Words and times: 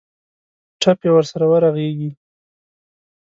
ټپ 0.81 0.99
یې 1.05 1.11
ورسره 1.15 1.45
ورغېږي. 1.47 2.11